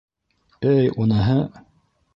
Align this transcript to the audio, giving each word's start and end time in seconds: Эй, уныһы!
Эй, 0.71 0.89
уныһы! 1.05 1.39